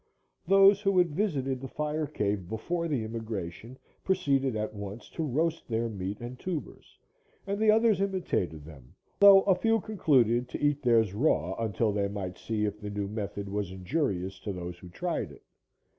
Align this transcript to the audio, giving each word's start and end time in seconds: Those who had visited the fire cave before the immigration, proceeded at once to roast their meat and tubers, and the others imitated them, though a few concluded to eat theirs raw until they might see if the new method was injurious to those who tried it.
Those 0.47 0.81
who 0.81 0.97
had 0.97 1.11
visited 1.13 1.61
the 1.61 1.67
fire 1.67 2.07
cave 2.07 2.49
before 2.49 2.87
the 2.87 3.03
immigration, 3.03 3.77
proceeded 4.03 4.55
at 4.55 4.73
once 4.73 5.07
to 5.11 5.21
roast 5.21 5.67
their 5.67 5.89
meat 5.89 6.19
and 6.19 6.39
tubers, 6.39 6.97
and 7.45 7.59
the 7.59 7.69
others 7.69 8.01
imitated 8.01 8.65
them, 8.65 8.95
though 9.19 9.41
a 9.43 9.53
few 9.53 9.79
concluded 9.79 10.49
to 10.49 10.59
eat 10.59 10.81
theirs 10.81 11.13
raw 11.13 11.53
until 11.63 11.91
they 11.91 12.07
might 12.07 12.39
see 12.39 12.65
if 12.65 12.81
the 12.81 12.89
new 12.89 13.07
method 13.07 13.47
was 13.47 13.71
injurious 13.71 14.39
to 14.39 14.51
those 14.51 14.79
who 14.79 14.89
tried 14.89 15.31
it. 15.31 15.43